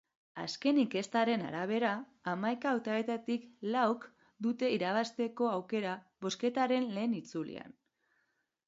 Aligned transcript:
Azken 0.43 0.77
inkesten 0.83 1.43
arabera, 1.49 1.91
hamaika 2.31 2.71
hautagaietatik 2.71 3.45
lauk 3.77 4.09
dute 4.47 4.73
irabazteko 4.79 5.53
aukera 5.55 5.95
bozketaren 6.29 6.91
lehen 6.99 7.17
itzulian. 7.25 7.81